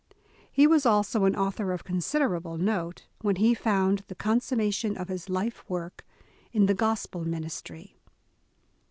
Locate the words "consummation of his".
4.15-5.29